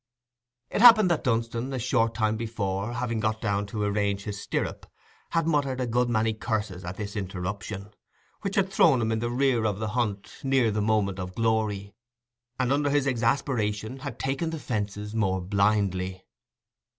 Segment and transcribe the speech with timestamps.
[0.71, 4.23] It happened that Dunstan, a short time before, having had to get down to arrange
[4.23, 4.87] his stirrup,
[5.29, 7.93] had muttered a good many curses at this interruption,
[8.41, 11.93] which had thrown him in the rear of the hunt near the moment of glory,
[12.59, 16.25] and under this exasperation had taken the fences more blindly.